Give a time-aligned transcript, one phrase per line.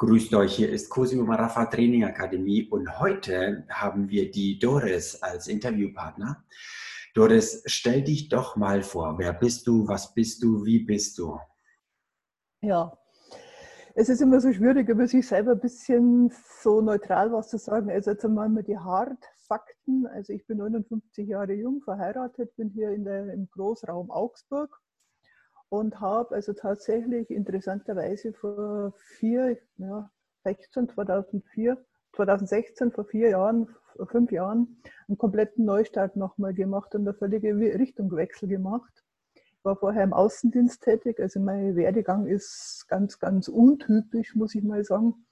[0.00, 5.46] Grüßt euch, hier ist Cosimo Marafa Training Akademie und heute haben wir die Doris als
[5.46, 6.42] Interviewpartner.
[7.12, 9.18] Doris, stell dich doch mal vor.
[9.18, 9.86] Wer bist du?
[9.86, 10.64] Was bist du?
[10.64, 11.38] Wie bist du?
[12.62, 12.96] Ja,
[13.94, 16.32] es ist immer so schwierig, über sich selber ein bisschen
[16.62, 17.90] so neutral was zu sagen.
[17.90, 20.06] Also jetzt einmal die Hardfakten.
[20.06, 24.80] Also ich bin 59 Jahre jung, verheiratet, bin hier in der, im Großraum Augsburg
[25.70, 30.10] und habe also tatsächlich interessanterweise vor vier, ja,
[30.44, 31.78] 16, 2004,
[32.14, 37.56] 2016, vor vier Jahren, vor fünf Jahren, einen kompletten Neustart nochmal gemacht und eine völlige
[37.56, 39.04] Richtungwechsel gemacht.
[39.34, 44.64] Ich war vorher im Außendienst tätig, also mein Werdegang ist ganz, ganz untypisch, muss ich
[44.64, 45.26] mal sagen.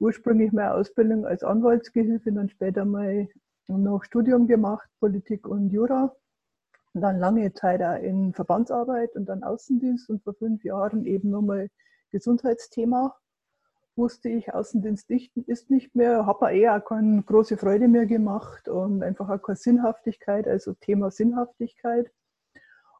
[0.00, 3.28] Ursprünglich meine Ausbildung als Anwaltsgehilfe, dann später mal
[3.68, 6.14] noch Studium gemacht, Politik und Jura
[6.94, 11.30] und dann lange Zeit auch in Verbandsarbeit und dann Außendienst und vor fünf Jahren eben
[11.30, 11.68] nochmal
[12.10, 13.16] Gesundheitsthema.
[13.96, 19.02] Wusste ich, Außendienst ist nicht mehr, habe eher auch keine große Freude mehr gemacht und
[19.02, 22.10] einfach auch keine Sinnhaftigkeit, also Thema Sinnhaftigkeit.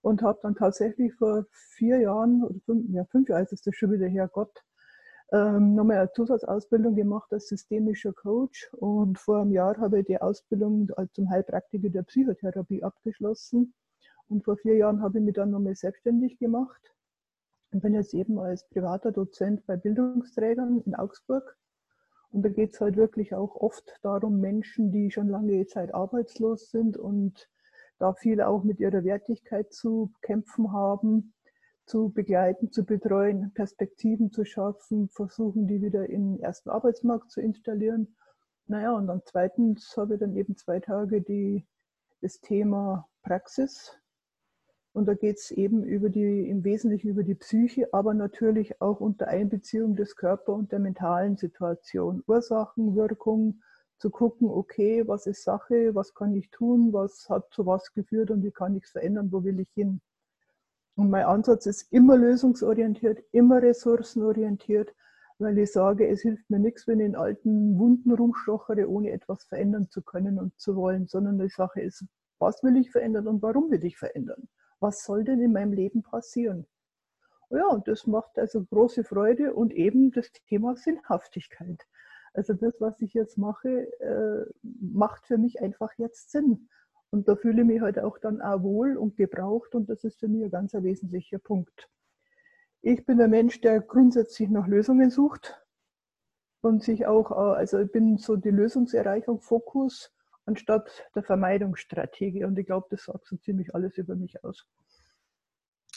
[0.02, 3.92] Und habe dann tatsächlich vor vier Jahren oder fünf, ja, fünf Jahre ist das schon
[3.92, 4.62] wieder her, Gott,
[5.32, 8.68] ähm, nochmal eine Zusatzausbildung gemacht als systemischer Coach.
[8.74, 13.72] Und vor einem Jahr habe ich die Ausbildung zum Heilpraktiker der Psychotherapie abgeschlossen
[14.34, 16.92] und vor vier Jahren habe ich mich dann nochmal selbstständig gemacht
[17.70, 21.56] und bin jetzt eben als privater Dozent bei Bildungsträgern in Augsburg.
[22.32, 26.72] Und da geht es halt wirklich auch oft darum, Menschen, die schon lange Zeit arbeitslos
[26.72, 27.48] sind und
[28.00, 31.32] da viel auch mit ihrer Wertigkeit zu kämpfen haben,
[31.86, 37.40] zu begleiten, zu betreuen, Perspektiven zu schaffen, versuchen, die wieder in den ersten Arbeitsmarkt zu
[37.40, 38.16] installieren.
[38.66, 41.64] Naja, und dann zweitens habe ich dann eben zwei Tage die,
[42.20, 43.96] das Thema Praxis
[44.94, 49.00] und da geht es eben über die, im Wesentlichen über die Psyche, aber natürlich auch
[49.00, 52.22] unter Einbeziehung des Körpers und der mentalen Situation.
[52.28, 53.60] Ursachen, Wirkung,
[53.98, 58.30] zu gucken, okay, was ist Sache, was kann ich tun, was hat zu was geführt
[58.30, 60.00] und wie kann ich es verändern, wo will ich hin.
[60.94, 64.94] Und mein Ansatz ist immer lösungsorientiert, immer ressourcenorientiert,
[65.38, 69.42] weil ich sage, es hilft mir nichts, wenn ich in alten Wunden rumstochere, ohne etwas
[69.42, 72.04] verändern zu können und zu wollen, sondern die Sache ist,
[72.38, 74.48] was will ich verändern und warum will ich verändern
[74.84, 76.66] was soll denn in meinem Leben passieren?
[77.48, 81.86] Ja, und das macht also große Freude und eben das Thema Sinnhaftigkeit.
[82.34, 86.68] Also das, was ich jetzt mache, äh, macht für mich einfach jetzt Sinn.
[87.08, 90.20] Und da fühle ich mich halt auch dann auch wohl und gebraucht und das ist
[90.20, 91.88] für mich ein ganz wesentlicher Punkt.
[92.82, 95.58] Ich bin ein Mensch, der grundsätzlich nach Lösungen sucht
[96.60, 100.13] und sich auch, äh, also ich bin so die Lösungserreichung, Fokus
[100.46, 102.44] anstatt der Vermeidungsstrategie.
[102.44, 104.66] Und ich glaube, das sagt so ziemlich alles über mich aus.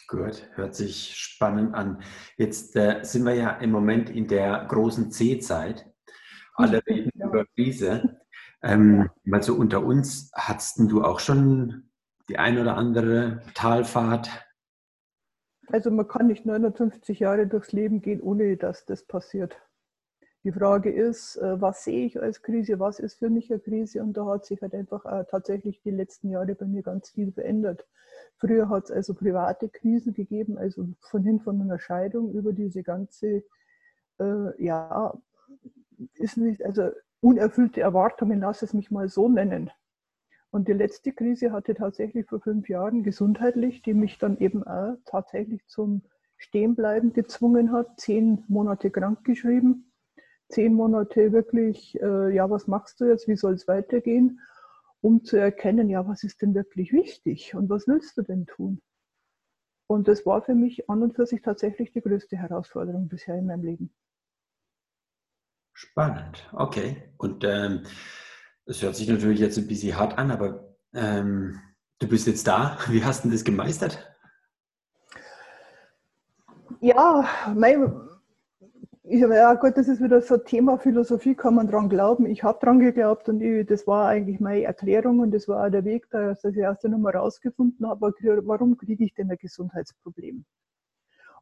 [0.07, 2.01] Gut, hört sich spannend an.
[2.37, 5.85] Jetzt äh, sind wir ja im Moment in der großen C-Zeit.
[6.55, 7.27] Alle reden ja.
[7.27, 8.21] über Krise.
[8.63, 9.13] Ähm, ja.
[9.25, 11.89] Mal so unter uns, hattest du auch schon
[12.29, 14.29] die ein oder andere Talfahrt?
[15.67, 19.57] Also man kann nicht 950 Jahre durchs Leben gehen, ohne dass das passiert.
[20.47, 24.01] Die Frage ist, äh, was sehe ich als Krise, was ist für mich eine Krise?
[24.01, 27.85] Und da hat sich halt einfach tatsächlich die letzten Jahre bei mir ganz viel verändert.
[28.37, 32.81] Früher hat es also private Krisen gegeben, also von hin von einer Scheidung über diese
[32.81, 33.43] ganze,
[34.21, 35.19] äh, ja,
[36.13, 39.69] ist nicht, also unerfüllte Erwartungen, lass es mich mal so nennen.
[40.49, 44.95] Und die letzte Krise hatte tatsächlich vor fünf Jahren gesundheitlich, die mich dann eben auch
[45.03, 46.03] tatsächlich zum
[46.37, 49.83] Stehenbleiben gezwungen hat, zehn Monate krankgeschrieben
[50.49, 54.39] zehn Monate wirklich, äh, ja, was machst du jetzt, wie soll es weitergehen,
[55.01, 58.81] um zu erkennen, ja, was ist denn wirklich wichtig und was willst du denn tun?
[59.87, 63.45] Und das war für mich an und für sich tatsächlich die größte Herausforderung bisher in
[63.45, 63.93] meinem Leben.
[65.73, 67.13] Spannend, okay.
[67.17, 67.83] Und ähm,
[68.65, 71.61] es hört sich natürlich jetzt ein bisschen hart an, aber ähm,
[71.99, 72.77] du bist jetzt da.
[72.89, 74.13] Wie hast du das gemeistert?
[76.81, 78.06] Ja, mein,
[79.09, 82.25] ich, ja gut, das ist wieder so Thema Philosophie, kann man dran glauben.
[82.25, 85.71] Ich habe dran geglaubt und ich, das war eigentlich meine Erklärung und das war auch
[85.71, 88.13] der Weg, dass ich erst einmal rausgefunden habe,
[88.45, 90.45] warum kriege ich denn ein Gesundheitsproblem?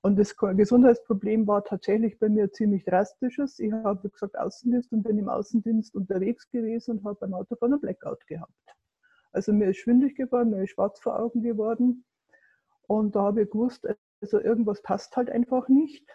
[0.04, 3.58] Und das Gesundheitsproblem war tatsächlich bei mir ziemlich drastisches.
[3.58, 7.74] Ich habe, wie gesagt, Außendienst und bin im Außendienst unterwegs gewesen und habe beim Autofahren
[7.74, 8.54] einen Blackout gehabt.
[9.32, 12.06] Also mir ist schwindlig geworden, mir ist schwarz vor Augen geworden.
[12.84, 13.88] Und da habe ich gewusst,
[14.22, 16.08] also irgendwas passt halt einfach nicht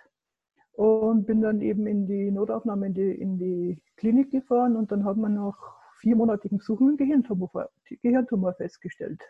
[0.81, 5.05] und bin dann eben in die Notaufnahme in die, in die Klinik gefahren und dann
[5.05, 9.23] hat man nach viermonatigen Suchen Gehirntumor, Gehirntumor festgestellt.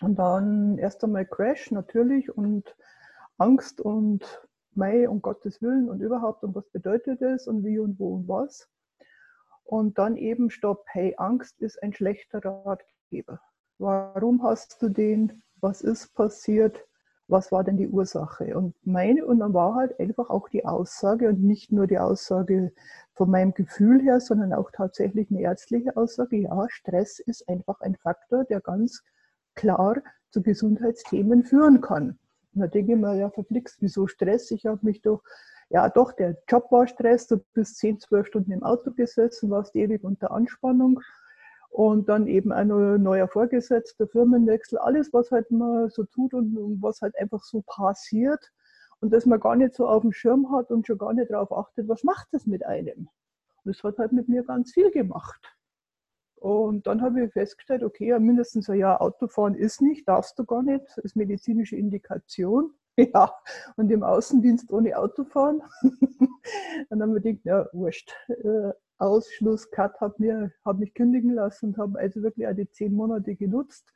[0.00, 2.74] Und dann erst einmal Crash natürlich und
[3.38, 4.24] Angst und
[4.72, 8.26] Mai, um Gottes Willen und überhaupt und was bedeutet es und wie und wo und
[8.26, 8.68] was.
[9.62, 13.40] Und dann eben Stopp, hey, Angst ist ein schlechter Ratgeber.
[13.78, 15.44] Warum hast du den?
[15.60, 16.84] Was ist passiert?
[17.26, 18.56] Was war denn die Ursache?
[18.56, 22.72] Und meine, und dann war halt einfach auch die Aussage und nicht nur die Aussage
[23.14, 26.36] von meinem Gefühl her, sondern auch tatsächlich eine ärztliche Aussage.
[26.36, 29.02] Ja, Stress ist einfach ein Faktor, der ganz
[29.54, 32.18] klar zu Gesundheitsthemen führen kann.
[32.54, 34.50] Und da denke ich mir, ja, verflixt, wieso Stress?
[34.50, 35.22] Ich habe mich doch,
[35.70, 39.74] ja doch, der Job war Stress, du bist 10, 12 Stunden im Auto gesessen, warst
[39.76, 41.00] ewig unter Anspannung
[41.74, 47.00] und dann eben ein neuer Vorgesetzter, Firmenwechsel, alles, was halt man so tut und, was
[47.02, 48.52] halt einfach so passiert
[49.00, 51.50] und dass man gar nicht so auf dem Schirm hat und schon gar nicht darauf
[51.50, 53.08] achtet, was macht das mit einem.
[53.64, 55.52] Und das hat halt mit mir ganz viel gemacht.
[56.36, 60.62] Und dann habe ich festgestellt, okay, mindestens ein Jahr Autofahren ist nicht, darfst du gar
[60.62, 62.72] nicht, das ist medizinische Indikation.
[62.96, 63.34] Ja,
[63.74, 65.60] und im Außendienst ohne Auto fahren.
[66.90, 68.14] dann haben wir gedacht, ja, wurscht.
[68.98, 72.94] Ausschluss, Cut, habe mir, hab mich kündigen lassen und habe also wirklich auch die zehn
[72.94, 73.92] Monate genutzt,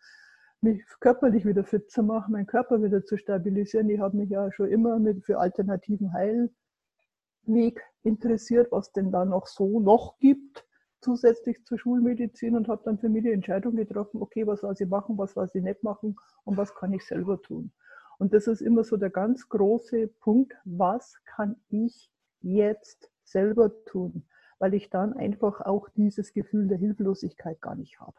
[0.61, 3.89] mich körperlich wieder fit zu machen, meinen Körper wieder zu stabilisieren.
[3.91, 9.47] Ich habe mich ja schon immer mit, für alternativen Heilweg interessiert, was denn da noch
[9.47, 10.67] so noch gibt,
[11.01, 14.89] zusätzlich zur Schulmedizin und habe dann für mich die Entscheidung getroffen, okay, was soll ich
[14.89, 17.73] machen, was soll ich nicht machen und was kann ich selber tun.
[18.19, 22.11] Und das ist immer so der ganz große Punkt, was kann ich
[22.41, 24.25] jetzt selber tun,
[24.59, 28.17] weil ich dann einfach auch dieses Gefühl der Hilflosigkeit gar nicht habe.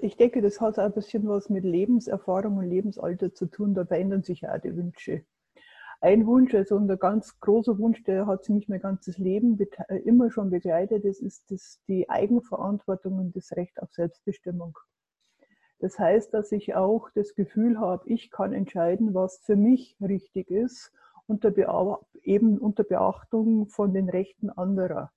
[0.00, 3.74] ich denke, das hat ein bisschen was mit Lebenserfahrung und Lebensalter zu tun.
[3.74, 5.24] Da verändern sich ja auch die Wünsche.
[6.00, 9.56] Ein Wunsch, also ein ganz großer Wunsch, der hat ziemlich mein ganzes Leben
[10.04, 14.76] immer schon begleitet, das ist das, die Eigenverantwortung und das Recht auf Selbstbestimmung.
[15.78, 20.50] Das heißt, dass ich auch das Gefühl habe, ich kann entscheiden, was für mich richtig
[20.50, 20.92] ist
[21.26, 21.52] unter
[22.22, 25.10] eben unter Beachtung von den Rechten anderer.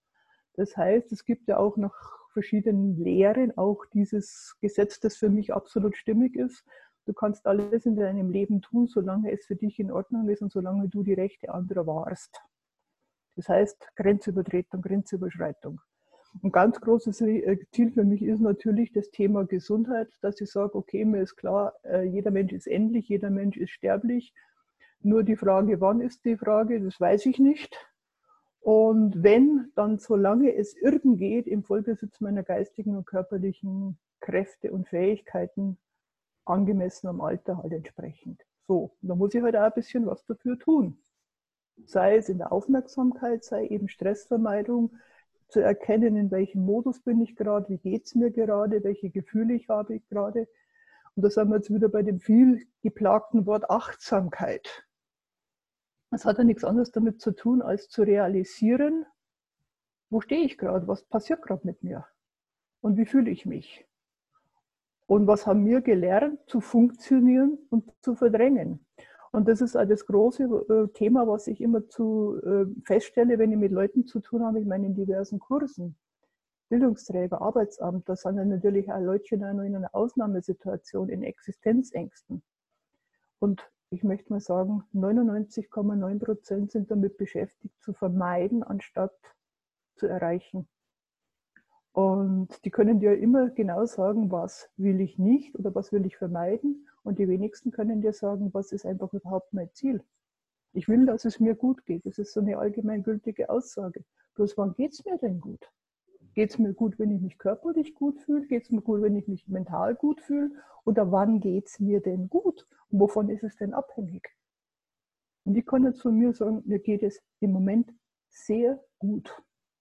[0.54, 1.94] Das heißt, es gibt ja auch nach
[2.32, 6.64] verschiedenen Lehren auch dieses Gesetz, das für mich absolut stimmig ist.
[7.06, 10.52] Du kannst alles in deinem Leben tun, solange es für dich in Ordnung ist und
[10.52, 12.42] solange du die Rechte anderer wahrst.
[13.36, 15.80] Das heißt Grenzübertretung, Grenzüberschreitung.
[16.44, 20.76] Ein ganz großes äh, Ziel für mich ist natürlich das Thema Gesundheit, dass ich sage,
[20.76, 24.34] okay, mir ist klar, äh, jeder Mensch ist endlich, jeder Mensch ist sterblich
[25.06, 27.78] nur die Frage, wann ist die Frage, das weiß ich nicht.
[28.60, 34.88] Und wenn, dann solange es irgend geht, im Vollbesitz meiner geistigen und körperlichen Kräfte und
[34.88, 35.78] Fähigkeiten,
[36.46, 38.44] angemessen am Alter halt entsprechend.
[38.68, 40.98] So, da muss ich halt auch ein bisschen was dafür tun.
[41.86, 44.98] Sei es in der Aufmerksamkeit, sei eben Stressvermeidung,
[45.48, 49.54] zu erkennen, in welchem Modus bin ich gerade, wie geht es mir gerade, welche Gefühle
[49.54, 50.48] ich habe ich gerade.
[51.16, 54.85] Und da sind wir jetzt wieder bei dem viel geplagten Wort Achtsamkeit.
[56.16, 59.06] Es hat ja nichts anderes damit zu tun, als zu realisieren,
[60.10, 62.06] wo stehe ich gerade, was passiert gerade mit mir
[62.80, 63.86] und wie fühle ich mich.
[65.08, 68.86] Und was haben wir gelernt, zu funktionieren und zu verdrängen.
[69.34, 73.58] Und das ist das große äh, Thema, was ich immer zu äh, feststelle, wenn ich
[73.58, 75.98] mit Leuten zu tun habe, ich meine in diversen Kursen.
[76.70, 82.42] Bildungsträger, Arbeitsamt, da sind ja natürlich auch Leute in einer Ausnahmesituation, in Existenzängsten.
[83.40, 89.14] Und ich möchte mal sagen, 99,9 Prozent sind damit beschäftigt, zu vermeiden, anstatt
[89.96, 90.68] zu erreichen.
[91.94, 96.18] Und die können dir immer genau sagen, was will ich nicht oder was will ich
[96.18, 96.88] vermeiden.
[97.04, 100.04] Und die wenigsten können dir sagen, was ist einfach überhaupt mein Ziel.
[100.74, 102.06] Ich will, dass es mir gut geht.
[102.06, 104.04] Das ist so eine allgemeingültige Aussage.
[104.34, 105.72] Bloß wann geht es mir denn gut?
[106.36, 108.46] Geht es mir gut, wenn ich mich körperlich gut fühle?
[108.46, 110.52] Geht es mir gut, wenn ich mich mental gut fühle?
[110.84, 112.68] Oder wann geht es mir denn gut?
[112.90, 114.30] Und wovon ist es denn abhängig?
[115.46, 117.90] Und ich kann jetzt von mir sagen, mir geht es im Moment
[118.28, 119.34] sehr gut.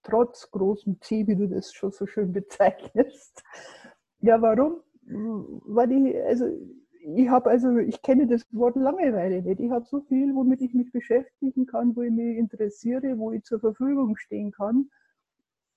[0.03, 3.43] Trotz großem C, wie du das schon so schön bezeichnest.
[4.19, 4.81] Ja, warum?
[5.01, 6.45] Weil ich, also
[7.15, 9.59] ich habe also, ich kenne das Wort Langeweile nicht.
[9.59, 13.43] Ich habe so viel, womit ich mich beschäftigen kann, wo ich mich interessiere, wo ich
[13.43, 14.89] zur Verfügung stehen kann,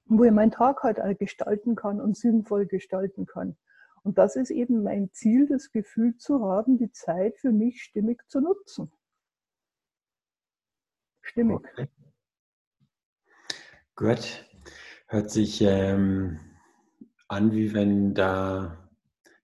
[0.08, 3.56] wo ich meinen Tag halt gestalten kann und sinnvoll gestalten kann.
[4.02, 8.22] Und das ist eben mein Ziel, das Gefühl zu haben, die Zeit für mich stimmig
[8.28, 8.90] zu nutzen.
[11.20, 11.56] Stimmig.
[11.56, 11.88] Okay.
[13.96, 14.44] Gut.
[15.08, 16.38] Hört sich ähm,
[17.28, 18.88] an, wie wenn da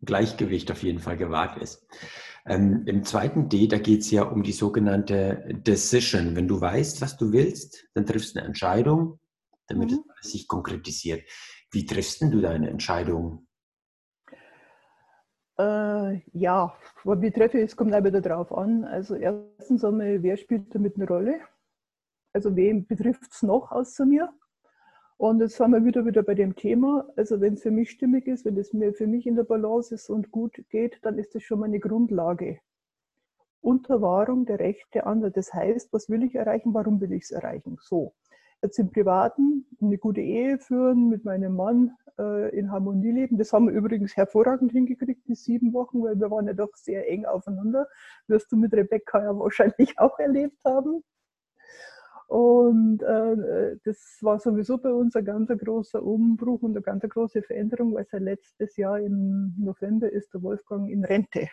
[0.03, 1.87] Gleichgewicht auf jeden Fall gewahrt ist.
[2.47, 6.37] Ähm, Im zweiten D, da geht es ja um die sogenannte Decision.
[6.37, 9.19] Wenn du weißt, was du willst, dann triffst du eine Entscheidung,
[9.67, 10.05] damit mhm.
[10.21, 11.23] es sich konkretisiert.
[11.71, 13.47] Wie triffst du deine Entscheidung?
[15.59, 18.85] Äh, ja, wie treffe ich es, kommt auch wieder drauf an.
[18.85, 21.41] Also erstens einmal, wer spielt damit eine Rolle?
[22.33, 24.33] Also wem betrifft es noch außer mir?
[25.17, 27.09] Und jetzt sind wir wieder wieder bei dem Thema.
[27.17, 29.95] Also wenn es für mich stimmig ist, wenn es mir für mich in der Balance
[29.95, 32.59] ist und gut geht, dann ist das schon mal eine Grundlage.
[33.61, 35.31] Unter Wahrung der Rechte anderer.
[35.31, 36.75] Das heißt, was will ich erreichen?
[36.75, 37.79] Warum will ich es erreichen?
[37.81, 38.13] So.
[38.65, 43.37] Jetzt im Privaten eine gute Ehe führen, mit meinem Mann äh, in Harmonie leben.
[43.37, 47.07] Das haben wir übrigens hervorragend hingekriegt, die sieben Wochen, weil wir waren ja doch sehr
[47.11, 47.87] eng aufeinander.
[48.27, 51.05] Wirst du mit Rebecca ja wahrscheinlich auch erlebt haben.
[52.27, 57.43] Und äh, das war sowieso bei uns ein ganz großer Umbruch und eine ganz große
[57.43, 61.51] Veränderung, weil seit letztes Jahr im November ist der Wolfgang in Rente.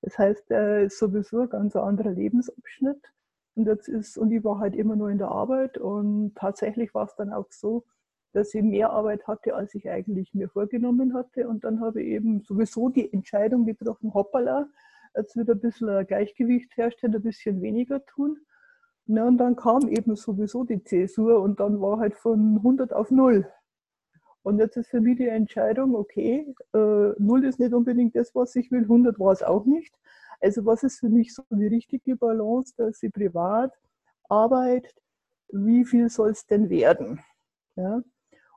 [0.00, 3.12] Das heißt, er ist sowieso ein ganz anderer Lebensabschnitt.
[3.58, 7.06] Und, jetzt ist, und ich war halt immer nur in der Arbeit und tatsächlich war
[7.06, 7.84] es dann auch so,
[8.32, 11.48] dass ich mehr Arbeit hatte, als ich eigentlich mir vorgenommen hatte.
[11.48, 14.68] Und dann habe ich eben sowieso die Entscheidung getroffen, hoppala,
[15.16, 18.38] jetzt wieder ein bisschen ein Gleichgewicht herstellen, ein bisschen weniger tun.
[19.06, 23.10] Na, und dann kam eben sowieso die Zäsur und dann war halt von 100 auf
[23.10, 23.44] 0.
[24.44, 26.78] Und jetzt ist für mich die Entscheidung, okay, äh,
[27.18, 29.92] 0 ist nicht unbedingt das, was ich will, 100 war es auch nicht.
[30.40, 33.72] Also was ist für mich so die richtige Balance, dass sie privat
[34.28, 34.94] arbeitet,
[35.50, 37.20] wie viel soll es denn werden?
[37.76, 38.02] Ja?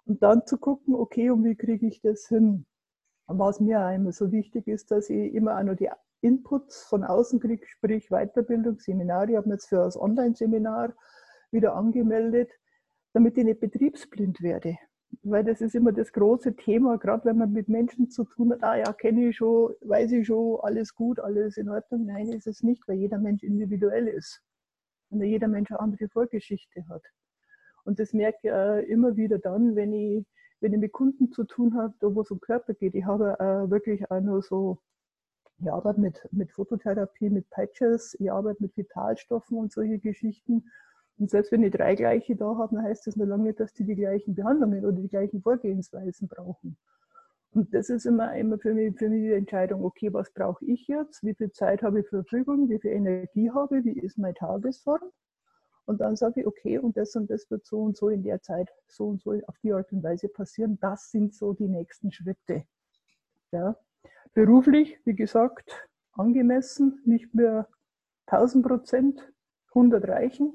[0.05, 2.65] Und dann zu gucken, okay, und wie kriege ich das hin?
[3.27, 5.89] Was mir einmal so wichtig ist, dass ich immer auch noch die
[6.21, 9.31] Inputs von außen kriege, sprich Weiterbildung, Seminare.
[9.31, 10.93] Ich habe mich jetzt für das Online-Seminar
[11.51, 12.51] wieder angemeldet,
[13.13, 14.77] damit ich nicht betriebsblind werde.
[15.23, 18.63] Weil das ist immer das große Thema, gerade wenn man mit Menschen zu tun hat,
[18.63, 22.05] ah ja, kenne ich schon, weiß ich schon, alles gut, alles in Ordnung.
[22.05, 24.41] Nein, ist es nicht, weil jeder Mensch individuell ist
[25.09, 27.03] und jeder Mensch eine andere Vorgeschichte hat.
[27.83, 30.25] Und das merke ich äh, immer wieder dann, wenn ich,
[30.59, 32.95] wenn ich mit Kunden zu tun habe, wo es um Körper geht.
[32.95, 34.79] Ich habe äh, wirklich auch nur so
[35.63, 40.71] ich arbeite mit, mit Phototherapie, mit Patches, ich arbeite mit Vitalstoffen und solche Geschichten.
[41.17, 43.73] Und selbst wenn ich drei gleiche da habe, dann heißt das noch lange nicht, dass
[43.73, 46.77] die die gleichen Behandlungen oder die gleichen Vorgehensweisen brauchen.
[47.51, 50.87] Und das ist immer, immer für, mich, für mich die Entscheidung, okay, was brauche ich
[50.87, 51.23] jetzt?
[51.23, 52.69] Wie viel Zeit habe ich zur Verfügung?
[52.69, 53.85] Wie viel Energie habe ich?
[53.85, 55.01] Wie ist meine Tagesform?
[55.85, 58.41] Und dann sage ich, okay, und das und das wird so und so in der
[58.41, 60.77] Zeit so und so auf die Art und Weise passieren.
[60.79, 62.63] Das sind so die nächsten Schritte.
[63.51, 63.75] Ja,
[64.33, 67.67] Beruflich, wie gesagt, angemessen, nicht mehr
[68.27, 69.33] 1000 Prozent,
[69.69, 70.53] 100 reichen,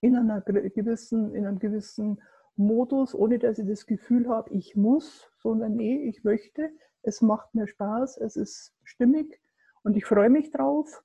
[0.00, 2.20] in, einer gewissen, in einem gewissen
[2.56, 6.70] Modus, ohne dass ich das Gefühl habe, ich muss, sondern nee, ich möchte,
[7.02, 9.40] es macht mir Spaß, es ist stimmig
[9.82, 11.02] und ich freue mich drauf,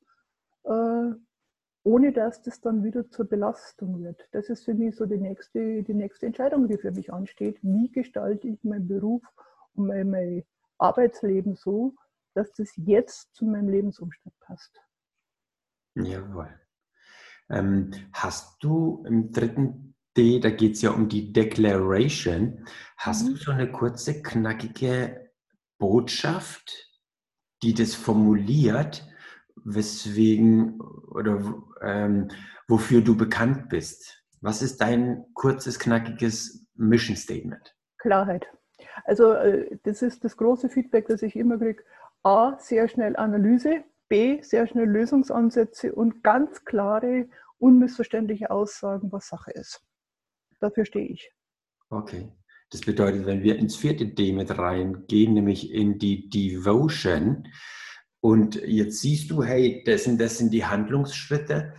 [0.63, 1.11] äh,
[1.83, 4.27] ohne dass das dann wieder zur Belastung wird.
[4.31, 7.59] Das ist für mich so die nächste, die nächste Entscheidung, die für mich ansteht.
[7.61, 9.23] Wie gestalte ich meinen Beruf
[9.75, 10.43] und mein, mein
[10.77, 11.95] Arbeitsleben so,
[12.33, 14.81] dass das jetzt zu meinem Lebensumstand passt.
[15.95, 16.59] Jawohl.
[17.49, 22.65] Ähm, hast du im dritten D, da geht es ja um die Declaration,
[22.97, 23.31] hast mhm.
[23.31, 25.31] du so eine kurze, knackige
[25.77, 26.91] Botschaft,
[27.61, 29.07] die das formuliert,
[29.63, 32.29] weswegen oder ähm,
[32.67, 34.23] wofür du bekannt bist?
[34.41, 37.75] Was ist dein kurzes, knackiges Mission Statement?
[37.97, 38.47] Klarheit.
[39.05, 41.83] Also äh, das ist das große Feedback, das ich immer kriege.
[42.23, 49.51] A, sehr schnell Analyse, B, sehr schnell Lösungsansätze und ganz klare, unmissverständliche Aussagen, was Sache
[49.51, 49.81] ist.
[50.59, 51.31] Dafür stehe ich.
[51.89, 52.31] Okay.
[52.71, 57.47] Das bedeutet, wenn wir ins vierte D mit reingehen, nämlich in die Devotion,
[58.21, 61.75] und jetzt siehst du, hey, das sind, das sind die Handlungsschritte,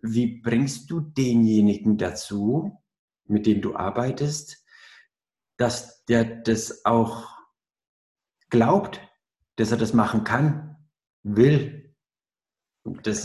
[0.00, 2.80] wie bringst du denjenigen dazu,
[3.24, 4.64] mit dem du arbeitest,
[5.56, 7.36] dass der das auch
[8.48, 9.00] glaubt,
[9.56, 10.75] dass er das machen kann,
[11.26, 11.92] will.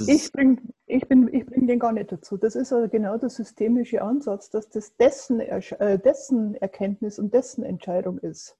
[0.07, 2.37] ich bringe ich ich bring den gar nicht dazu.
[2.37, 8.17] Das ist genau der systemische Ansatz, dass das dessen, äh, dessen Erkenntnis und dessen Entscheidung
[8.17, 8.57] ist.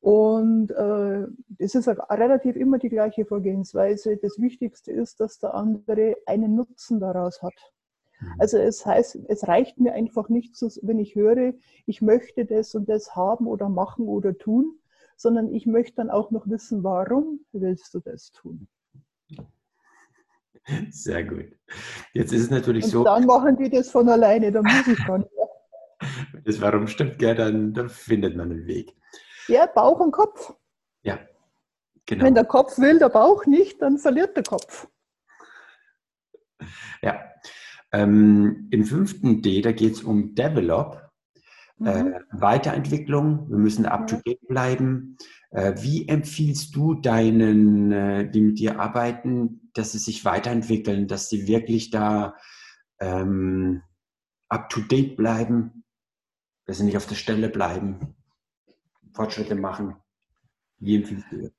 [0.00, 1.26] Und äh,
[1.58, 4.16] es ist relativ immer die gleiche Vorgehensweise.
[4.16, 7.54] Das Wichtigste ist, dass der andere einen Nutzen daraus hat.
[8.20, 8.34] Mhm.
[8.38, 11.54] Also es heißt, es reicht mir einfach nicht, wenn ich höre,
[11.86, 14.78] ich möchte das und das haben oder machen oder tun,
[15.18, 18.68] sondern ich möchte dann auch noch wissen, warum willst du das tun?
[20.90, 21.56] Sehr gut.
[22.12, 23.04] Jetzt ist es natürlich und so.
[23.04, 25.48] Dann machen die das von alleine, dann muss ich gar nicht mehr.
[26.44, 28.94] Das Warum stimmt, ja, dann, dann findet man einen Weg.
[29.48, 30.54] Ja, Bauch und Kopf.
[31.02, 31.18] Ja,
[32.06, 32.24] genau.
[32.24, 34.88] Wenn der Kopf will, der Bauch nicht, dann verliert der Kopf.
[37.02, 37.20] Ja,
[37.92, 41.07] ähm, Im fünften D, da geht es um Develop,
[41.78, 41.86] mhm.
[41.86, 43.48] äh, Weiterentwicklung.
[43.48, 45.16] Wir müssen up-to-date bleiben.
[45.50, 51.28] Äh, wie empfiehlst du deinen, äh, die mit dir arbeiten, dass sie sich weiterentwickeln, dass
[51.28, 52.34] sie wirklich da
[53.00, 53.82] ähm,
[54.48, 55.84] up-to-date bleiben,
[56.66, 58.14] dass sie nicht auf der Stelle bleiben,
[59.12, 59.96] Fortschritte machen?
[60.78, 61.52] Wie empfiehlst du das?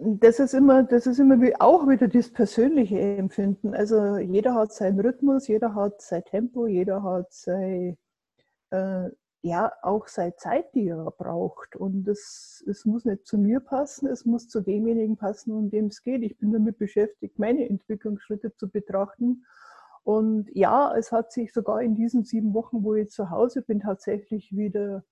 [0.00, 3.74] das ist immer, das ist immer wie, auch wieder das persönliche Empfinden.
[3.74, 7.96] Also jeder hat seinen Rhythmus, jeder hat sein Tempo, jeder hat sein,
[8.70, 9.10] äh,
[9.42, 11.76] ja, auch seine Zeit, die er braucht.
[11.76, 15.86] Und es, es muss nicht zu mir passen, es muss zu demjenigen passen, um dem
[15.86, 16.22] es geht.
[16.22, 19.44] Ich bin damit beschäftigt, meine Entwicklungsschritte zu betrachten.
[20.02, 23.80] Und ja, es hat sich sogar in diesen sieben Wochen, wo ich zu Hause bin,
[23.80, 25.04] tatsächlich wieder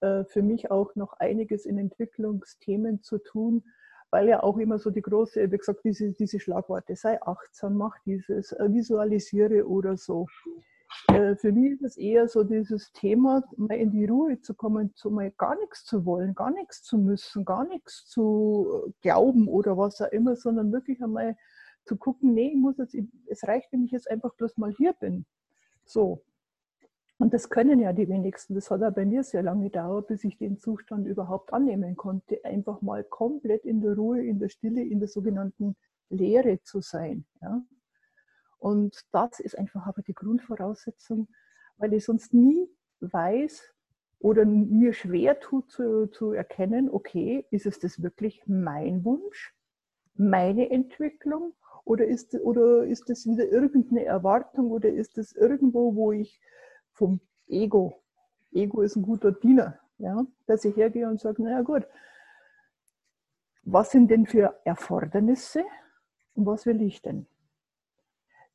[0.00, 3.62] äh, für mich auch noch einiges in Entwicklungsthemen zu tun
[4.12, 7.98] weil ja auch immer so die große, wie gesagt, diese, diese Schlagworte, sei achtsam, mach
[8.04, 10.26] dieses, äh, visualisiere oder so.
[11.08, 14.94] Äh, für mich ist es eher so dieses Thema, mal in die Ruhe zu kommen,
[14.94, 19.48] zu mal gar nichts zu wollen, gar nichts zu müssen, gar nichts zu äh, glauben
[19.48, 21.36] oder was auch immer, sondern wirklich einmal
[21.84, 24.92] zu gucken, nee, ich muss jetzt, es reicht, wenn ich jetzt einfach bloß mal hier
[24.92, 25.24] bin.
[25.84, 26.22] So.
[27.18, 28.54] Und das können ja die wenigsten.
[28.54, 32.44] Das hat auch bei mir sehr lange gedauert, bis ich den Zustand überhaupt annehmen konnte.
[32.44, 35.76] Einfach mal komplett in der Ruhe, in der Stille, in der sogenannten
[36.08, 37.24] Leere zu sein.
[37.40, 37.62] Ja?
[38.62, 41.26] Und das ist einfach aber die Grundvoraussetzung,
[41.78, 42.68] weil ich sonst nie
[43.00, 43.74] weiß
[44.20, 49.52] oder mir schwer tut zu, zu erkennen, okay, ist es das wirklich mein Wunsch,
[50.14, 56.12] meine Entwicklung oder ist, oder ist das wieder irgendeine Erwartung oder ist es irgendwo, wo
[56.12, 56.40] ich
[56.92, 58.00] vom Ego.
[58.52, 61.84] Ego ist ein guter Diener, ja, dass ich hergehe und sage, naja gut,
[63.64, 65.64] was sind denn für Erfordernisse
[66.34, 67.26] und was will ich denn?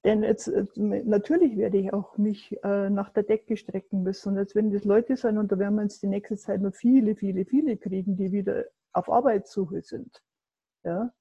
[0.03, 4.29] Denn jetzt, natürlich werde ich auch mich äh, nach der Decke strecken müssen.
[4.29, 6.73] Und jetzt, wenn das Leute sein, und da werden wir uns die nächste Zeit noch
[6.73, 10.23] viele, viele, viele kriegen, die wieder auf Arbeitssuche sind,
[10.83, 11.11] ja,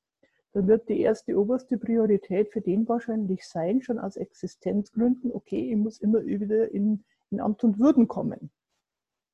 [0.53, 5.77] dann wird die erste oberste Priorität für den wahrscheinlich sein, schon aus Existenzgründen, okay, ich
[5.77, 8.51] muss immer wieder in, in Amt und Würden kommen.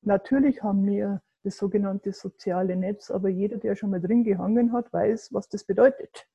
[0.01, 4.93] Natürlich haben wir das sogenannte soziale Netz, aber jeder, der schon mal drin gehangen hat,
[4.93, 6.27] weiß, was das bedeutet.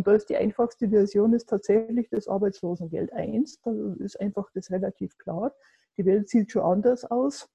[0.00, 3.60] Und da ist die einfachste Version ist tatsächlich das Arbeitslosengeld 1.
[3.60, 5.52] Da ist einfach das relativ klar.
[5.98, 7.50] Die Welt sieht schon anders aus,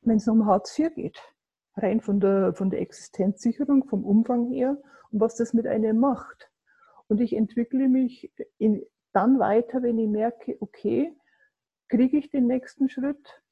[0.00, 1.20] wenn es um Hartz IV geht.
[1.76, 4.78] Rein von der, von der Existenzsicherung, vom Umfang her
[5.10, 6.50] und was das mit einem macht.
[7.08, 11.14] Und ich entwickle mich in, dann weiter, wenn ich merke, okay,
[11.90, 13.42] kriege ich den nächsten Schritt?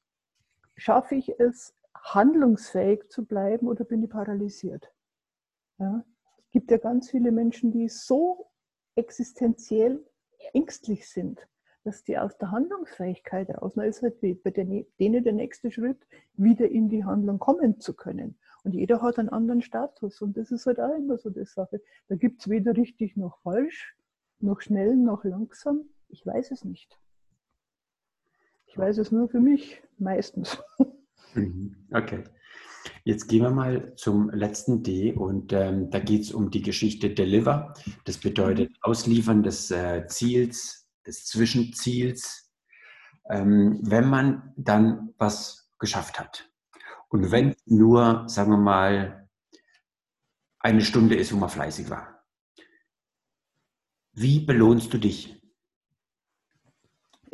[0.77, 4.91] Schaffe ich es, handlungsfähig zu bleiben oder bin ich paralysiert?
[5.77, 6.03] Ja?
[6.55, 8.49] Es gibt ja ganz viele Menschen, die so
[8.95, 10.01] existenziell
[10.53, 11.45] ängstlich sind,
[11.83, 15.97] dass die aus der Handlungsfähigkeit raus, na ist halt bei denen der nächste Schritt,
[16.35, 18.39] wieder in die Handlung kommen zu können.
[18.63, 20.21] Und jeder hat einen anderen Status.
[20.21, 21.81] Und das ist halt auch immer so die Sache.
[22.07, 23.93] Da gibt es weder richtig noch falsch,
[24.39, 25.81] noch schnell noch langsam.
[26.07, 26.97] Ich weiß es nicht.
[28.67, 30.57] Ich weiß es nur für mich, meistens.
[31.33, 31.75] Mhm.
[31.91, 32.23] Okay.
[33.07, 37.11] Jetzt gehen wir mal zum letzten D und ähm, da geht es um die Geschichte
[37.11, 37.75] Deliver.
[38.03, 38.75] Das bedeutet mhm.
[38.81, 42.51] Ausliefern des äh, Ziels, des Zwischenziels,
[43.29, 46.49] ähm, wenn man dann was geschafft hat.
[47.09, 49.29] Und wenn nur, sagen wir mal,
[50.57, 52.23] eine Stunde ist, wo man fleißig war.
[54.13, 55.39] Wie belohnst du dich?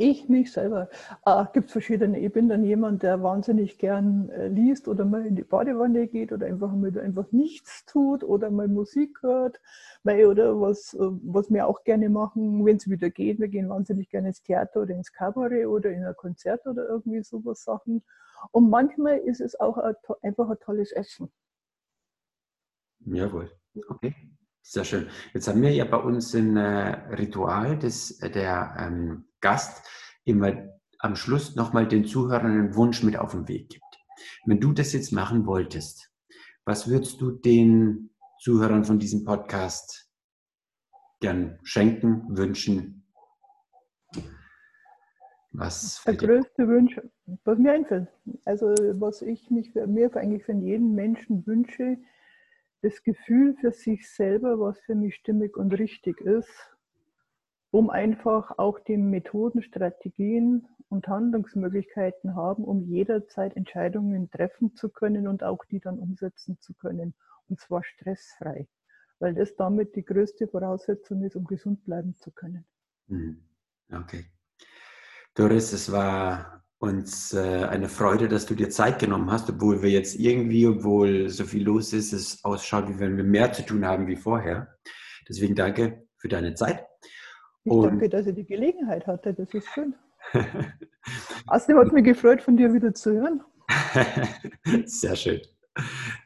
[0.10, 0.90] Ich mich selber.
[1.26, 2.20] Äh, gibt verschiedene.
[2.20, 6.32] Ich bin dann jemand, der wahnsinnig gern äh, liest oder mal in die Badewanne geht
[6.32, 9.62] oder einfach mal einfach nichts tut oder mal Musik hört.
[10.04, 13.40] Weil, oder was, äh, was wir auch gerne machen, wenn es wieder geht.
[13.40, 17.24] Wir gehen wahnsinnig gerne ins Theater oder ins Kabarett oder in ein Konzert oder irgendwie
[17.24, 18.04] sowas Sachen.
[18.52, 21.32] Und manchmal ist es auch ein, einfach ein tolles Essen.
[23.06, 23.52] Jawohl.
[23.88, 24.16] Okay.
[24.64, 25.08] Sehr schön.
[25.34, 29.84] Jetzt haben wir ja bei uns ein äh, Ritual, dass der ähm, Gast
[30.24, 30.54] immer
[31.00, 33.84] am Schluss nochmal den Zuhörern einen Wunsch mit auf den Weg gibt.
[34.46, 36.12] Wenn du das jetzt machen wolltest,
[36.64, 40.10] was würdest du den Zuhörern von diesem Podcast
[41.20, 43.04] gern schenken, wünschen?
[45.54, 47.00] Was der größte Wunsch,
[47.44, 48.08] was mir einfällt,
[48.46, 51.98] also was ich mich für, mir eigentlich für jeden Menschen wünsche,
[52.82, 56.50] das Gefühl für sich selber, was für mich stimmig und richtig ist,
[57.72, 65.28] um einfach auch die Methoden, Strategien und Handlungsmöglichkeiten haben, um jederzeit Entscheidungen treffen zu können
[65.28, 67.14] und auch die dann umsetzen zu können.
[67.48, 68.68] Und zwar stressfrei,
[69.20, 72.66] weil das damit die größte Voraussetzung ist, um gesund bleiben zu können.
[73.08, 73.42] Mhm.
[73.90, 74.26] Okay.
[75.34, 79.90] Doris, es war uns äh, eine Freude, dass du dir Zeit genommen hast, obwohl wir
[79.90, 83.86] jetzt irgendwie, obwohl so viel los ist, es ausschaut, wie wenn wir mehr zu tun
[83.86, 84.76] haben wie vorher.
[85.30, 86.86] Deswegen danke für deine Zeit.
[87.64, 89.34] Ich Und danke, dass ich die Gelegenheit hatte.
[89.34, 89.96] Das ist schön.
[91.48, 93.42] Außerdem hat mich gefreut, von dir wieder zu hören.
[94.86, 95.42] Sehr schön.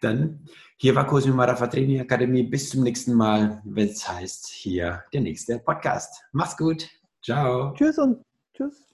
[0.01, 0.45] Dann
[0.77, 2.43] hier war Cosimo Marafatrini Akademie.
[2.43, 6.23] Bis zum nächsten Mal, wenn es heißt, hier der nächste Podcast.
[6.31, 6.89] Mach's gut.
[7.23, 7.73] Ciao.
[7.73, 8.21] Tschüss und
[8.53, 8.84] tschüss.